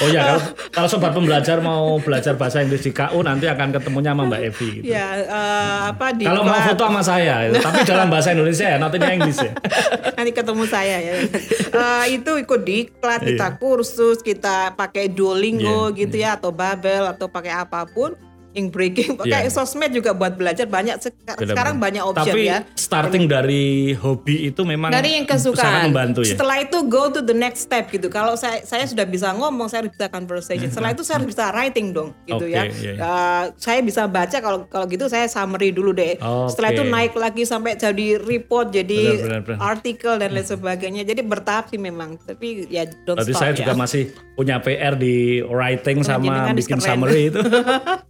Oh 0.00 0.08
ya, 0.08 0.24
kalau, 0.24 0.40
kalau 0.72 0.88
sobat 0.88 1.12
pembelajar 1.12 1.60
mau 1.60 2.00
belajar 2.00 2.32
bahasa 2.32 2.64
Inggris 2.64 2.80
di 2.80 2.88
KU 2.90 3.20
nanti 3.20 3.44
akan 3.44 3.68
ketemunya 3.70 4.16
sama 4.16 4.24
Mbak 4.24 4.40
Evi 4.42 4.68
gitu. 4.80 4.84
ya 4.88 5.06
eh, 5.12 5.78
apa 5.92 6.16
di 6.16 6.24
Kalau 6.24 6.40
mau 6.40 6.56
foto 6.56 6.84
sama 6.86 7.02
saya, 7.04 7.44
gitu. 7.44 7.60
tapi 7.60 7.78
dalam 7.84 8.08
bahasa 8.08 8.32
Indonesia 8.32 8.64
ya, 8.66 8.76
not 8.80 8.96
in 8.96 9.04
English 9.04 9.36
ya. 9.38 9.52
nanti 10.16 10.32
ketemu 10.32 10.64
saya 10.64 10.96
ya. 10.98 11.12
Eh, 11.20 12.04
itu 12.16 12.32
ikut 12.34 12.60
diklat, 12.62 13.20
kita 13.20 13.48
Iya. 13.50 13.58
kursus, 13.60 14.24
kita 14.24 14.72
pakai 14.72 15.12
Duolingo 15.12 15.92
Iya, 15.92 15.98
gitu 15.98 16.16
ya 16.16 16.30
atau 16.34 16.48
Babel 16.70 17.10
atau 17.10 17.26
pakai 17.26 17.50
apa 17.50 17.82
pun. 17.90 18.14
Ink 18.50 18.68
breaking, 18.68 19.14
pakai 19.14 19.40
Iya. 19.40 19.50
sosmed 19.50 19.90
juga 19.90 20.10
buat 20.10 20.34
belajar 20.34 20.64
banyak 20.64 20.98
seka- 20.98 21.36
sekarang 21.36 21.76
banyak 21.76 22.02
option 22.02 22.26
Tapi 22.28 22.40
ya. 22.44 22.66
starting 22.72 23.24
dari 23.24 23.66
hobi 23.92 24.48
itu 24.48 24.62
memang 24.62 24.90
Dari 24.90 25.14
yang 25.14 25.24
sangat 25.24 25.54
kesukaan. 25.54 25.82
membantu 25.86 26.20
ya. 26.20 26.34
Setelah 26.34 26.56
itu 26.58 26.78
go 26.84 27.08
to 27.08 27.20
the 27.20 27.32
next 27.32 27.62
step 27.62 27.86
gitu. 27.88 28.06
Kalau 28.06 28.34
saya 28.34 28.60
saya 28.60 28.84
sudah 28.84 29.04
bisa 29.04 29.30
ngomong, 29.30 29.66
saya 29.66 29.82
harus 29.82 29.92
bisa 29.92 30.06
conversation. 30.06 30.66
Setelah 30.66 30.90
itu 30.90 31.02
saya 31.02 31.16
harus 31.16 31.28
bisa 31.28 31.48
writing 31.48 31.90
dong 31.90 32.10
gitu 32.24 32.42
Oke, 32.42 32.50
ya. 32.50 32.66
iya, 32.66 32.90
iya. 32.90 32.92
Eh, 32.96 33.44
saya 33.56 33.78
bisa 33.80 34.04
baca 34.04 34.36
kalau 34.36 34.66
kalau 34.66 34.86
gitu 34.86 35.06
saya 35.06 35.24
summary 35.24 35.70
dulu 35.70 35.90
deh. 35.92 36.16
Oke. 36.16 36.50
Setelah 36.50 36.70
itu 36.72 36.84
naik 36.84 37.14
lagi 37.14 37.42
sampai 37.42 37.74
jadi 37.74 38.18
report, 38.18 38.70
jadi 38.70 39.00
Benar, 39.16 39.22
benar, 39.22 39.40
benar. 39.46 39.58
artikel 39.70 40.12
dan 40.16 40.30
lain 40.30 40.42
sebagainya. 40.44 41.02
Jadi 41.02 41.20
bertahap 41.22 41.68
sih 41.68 41.78
memang. 41.78 42.18
Tapi 42.18 42.66
ya 42.66 42.82
don't 43.00 43.14
Berarti 43.16 43.30
stop 43.30 43.40
saya 43.40 43.52
ya. 43.52 43.58
juga 43.58 43.72
masih 43.74 44.02
punya 44.32 44.58
PR 44.58 44.94
di 44.94 45.16
writing 45.42 46.00
Karena 46.00 46.10
sama 46.10 46.24
jenengan 46.26 46.54
bikin 46.56 46.76
keren. 46.76 46.88
summary 46.88 47.22
itu. 47.26 47.40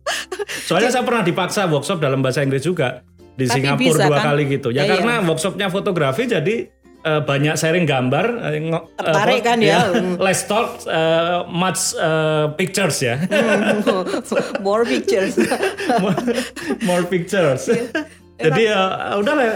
Soalnya 0.62 0.90
saya 0.90 1.02
pernah 1.02 1.20
dipaksa 1.20 1.66
workshop 1.66 1.99
dalam 1.99 2.20
bahasa 2.20 2.40
Inggris 2.40 2.62
juga 2.62 3.02
di 3.32 3.44
Tapi 3.44 3.54
Singapura 3.56 3.96
bisa, 3.96 4.04
dua 4.04 4.18
kan? 4.18 4.26
kali 4.28 4.42
gitu. 4.49 4.68
Ya, 4.68 4.82
Ya, 4.82 4.82
iya. 4.84 4.92
karena 4.96 5.14
workshopnya 5.22 5.66
fotografi 5.68 6.25
jadi 6.25 6.56
eh, 7.00 7.22
banyak 7.22 7.54
sharing 7.54 7.84
gambar, 7.84 8.26
eh, 8.46 8.60
ngo- 8.62 8.87
Tertarik 8.92 9.40
apa, 9.40 9.49
kan 9.49 9.58
ya? 9.58 9.78
Let's 10.16 10.44
talk 10.44 10.84
eh, 10.84 11.38
much 11.49 11.94
eh, 11.94 12.46
pictures 12.54 13.00
ya. 13.00 13.16
More 14.60 14.84
pictures. 14.84 15.34
more, 15.96 16.18
more 16.82 17.04
pictures. 17.04 17.68
Jadi 18.37 18.62
ya 18.66 18.80
udah 19.16 19.34
lah 19.34 19.49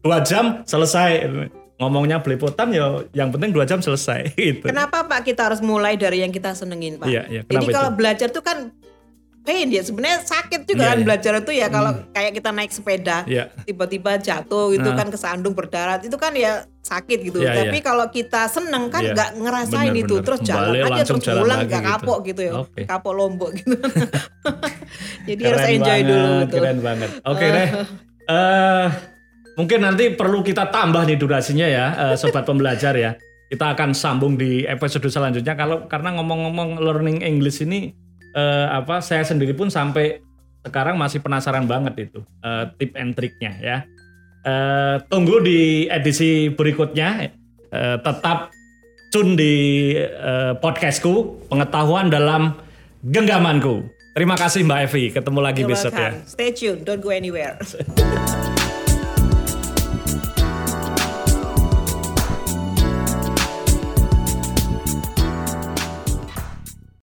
dua 0.00 0.18
jam 0.20 0.64
selesai 0.64 1.28
ngomongnya 1.76 2.20
belepotan 2.20 2.72
ya 2.72 3.00
yang 3.12 3.28
penting 3.28 3.52
dua 3.52 3.64
jam 3.64 3.80
selesai 3.80 4.32
gitu. 4.34 4.64
Kenapa 4.64 5.04
Pak 5.04 5.24
kita 5.24 5.48
harus 5.48 5.60
mulai 5.60 5.96
dari 5.96 6.20
yang 6.20 6.28
kita 6.28 6.52
senengin 6.52 6.96
Pak? 6.96 7.08
Iya, 7.08 7.22
iya. 7.28 7.40
Jadi 7.42 7.66
kalau 7.68 7.92
itu? 7.92 7.96
belajar 7.96 8.28
tuh 8.28 8.44
kan 8.44 8.72
pain 9.40 9.66
ya 9.66 9.80
sebenarnya 9.80 10.20
sakit 10.20 10.68
juga 10.68 10.84
Iya, 10.84 10.90
kan 10.92 10.98
iya. 11.00 11.04
belajar 11.08 11.32
itu 11.40 11.52
ya 11.56 11.66
kalau 11.66 11.90
kayak 12.12 12.32
kita 12.36 12.50
naik 12.52 12.70
sepeda 12.70 13.24
Iya. 13.24 13.48
tiba-tiba 13.64 14.20
jatuh 14.20 14.70
itu 14.70 14.84
Nah. 14.84 14.96
kan 14.96 15.08
kesandung 15.08 15.56
berdarat 15.56 16.04
itu 16.04 16.12
kan 16.14 16.36
ya 16.36 16.62
sakit 16.80 17.18
gitu. 17.24 17.40
Iya, 17.40 17.64
Tapi 17.64 17.80
iya. 17.80 17.84
kalau 17.84 18.06
kita 18.08 18.46
seneng 18.46 18.92
kan 18.92 19.00
Iya. 19.00 19.12
nggak 19.16 19.30
ngerasain 19.40 19.92
Bener, 19.92 20.02
itu 20.04 20.14
bener. 20.20 20.26
terus 20.28 20.40
jalan 20.44 20.68
Balik 20.70 20.84
aja 20.86 21.02
terus 21.08 21.22
jalan 21.24 21.40
pulang 21.40 21.58
nggak 21.64 21.82
gitu. 21.82 21.90
kapok 21.92 22.18
gitu 22.22 22.40
ya. 22.44 22.52
Oke. 22.60 22.80
Kapok 22.84 23.12
lombok 23.16 23.50
gitu. 23.56 23.74
Jadi 25.28 25.42
harus 25.44 25.60
Keren 25.60 25.76
enjoy 25.76 25.88
banget, 26.00 26.08
dulu 26.08 26.28
betul. 26.44 26.58
Keren 26.60 26.78
banget. 26.80 27.10
Oke 27.24 27.46
deh. 27.46 27.68
Eh 28.30 28.86
mungkin 29.58 29.82
nanti 29.82 30.14
perlu 30.14 30.46
kita 30.46 30.70
tambah 30.70 31.02
nih 31.02 31.18
durasinya 31.18 31.66
ya, 31.66 31.86
eh, 31.98 32.14
sobat 32.14 32.46
pembelajar 32.46 32.94
ya. 32.94 33.18
Kita 33.50 33.74
akan 33.74 33.90
sambung 33.90 34.38
di 34.38 34.62
episode 34.62 35.10
selanjutnya 35.10 35.58
kalau 35.58 35.90
karena 35.90 36.14
ngomong-ngomong 36.14 36.78
learning 36.78 37.26
English 37.26 37.58
ini 37.66 37.90
eh, 38.34 38.66
apa 38.70 39.02
saya 39.02 39.22
sendiri 39.26 39.54
pun 39.54 39.70
sampai 39.70 40.20
sekarang 40.60 41.00
masih 41.00 41.24
penasaran 41.24 41.64
banget 41.64 42.10
itu 42.10 42.20
eh, 42.44 42.64
tip 42.76 42.92
and 42.98 43.16
triknya 43.16 43.52
ya. 43.60 43.78
Eh, 44.40 44.96
tunggu 45.12 45.44
di 45.44 45.84
edisi 45.88 46.48
berikutnya. 46.48 47.28
Eh, 47.70 47.96
tetap 48.00 48.50
tune 49.12 49.36
di 49.36 49.54
eh, 50.00 50.52
podcastku 50.58 51.46
pengetahuan 51.50 52.08
dalam 52.08 52.56
genggamanku. 53.04 53.84
Terima 54.10 54.34
kasih 54.34 54.66
Mbak 54.66 54.80
Evi, 54.90 55.04
ketemu 55.14 55.38
lagi 55.38 55.62
You're 55.62 55.70
besok 55.70 55.94
ya. 55.94 56.10
Stay 56.26 56.50
tuned, 56.50 56.82
don't 56.82 56.98
go 56.98 57.14
anywhere. 57.14 57.54